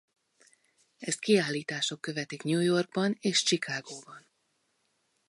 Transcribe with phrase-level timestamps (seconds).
[0.97, 4.27] Ezt kiállítások követik New Yorkban és Chicagóban.